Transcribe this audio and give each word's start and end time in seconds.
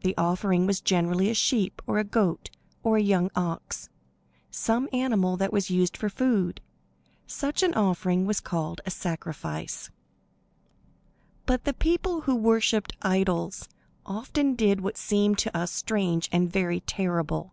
The 0.00 0.16
offering 0.16 0.64
was 0.66 0.80
generally 0.80 1.28
a 1.28 1.34
sheep, 1.34 1.82
or 1.86 1.98
a 1.98 2.02
goat, 2.02 2.48
or 2.82 2.96
a 2.96 3.02
young 3.02 3.30
ox 3.36 3.90
some 4.50 4.88
animal 4.90 5.36
that 5.36 5.52
was 5.52 5.68
used 5.68 5.98
for 5.98 6.08
food. 6.08 6.62
Such 7.26 7.62
an 7.62 7.74
offering 7.74 8.24
was 8.24 8.40
called 8.40 8.80
"a 8.86 8.90
sacrifice." 8.90 9.90
But 11.44 11.64
the 11.64 11.74
people 11.74 12.22
who 12.22 12.36
worshipped 12.36 12.96
idols 13.02 13.68
often 14.06 14.54
did 14.54 14.80
what 14.80 14.96
seems 14.96 15.36
to 15.42 15.54
us 15.54 15.70
strange 15.70 16.30
and 16.32 16.50
very 16.50 16.80
terrible. 16.80 17.52